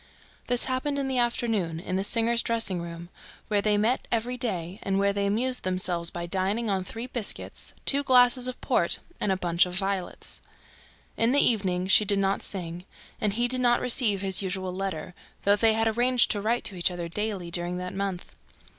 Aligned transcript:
This 0.47 0.65
happened 0.65 0.97
in 0.97 1.07
the 1.07 1.19
afternoon, 1.19 1.79
in 1.79 1.95
the 1.95 2.03
singer's 2.03 2.41
dressing 2.41 2.81
room, 2.81 3.09
where 3.49 3.61
they 3.61 3.77
met 3.77 4.07
every 4.11 4.35
day 4.35 4.79
and 4.81 4.97
where 4.97 5.13
they 5.13 5.27
amused 5.27 5.61
themselves 5.61 6.09
by 6.09 6.25
dining 6.25 6.71
on 6.71 6.83
three 6.83 7.05
biscuits, 7.05 7.73
two 7.85 8.01
glasses 8.01 8.47
of 8.47 8.59
port 8.61 8.97
and 9.19 9.31
a 9.31 9.37
bunch 9.37 9.67
of 9.67 9.75
violets. 9.75 10.41
In 11.17 11.33
the 11.33 11.39
evening, 11.39 11.85
she 11.85 12.03
did 12.03 12.17
not 12.17 12.41
sing; 12.41 12.83
and 13.21 13.33
he 13.33 13.47
did 13.47 13.61
not 13.61 13.79
receive 13.79 14.21
his 14.21 14.41
usual 14.41 14.73
letter, 14.73 15.13
though 15.43 15.55
they 15.55 15.73
had 15.73 15.87
arranged 15.87 16.31
to 16.31 16.41
write 16.41 16.63
to 16.63 16.75
each 16.75 16.89
other 16.89 17.07
daily 17.07 17.51
during 17.51 17.77
that 17.77 17.93
month. 17.93 18.33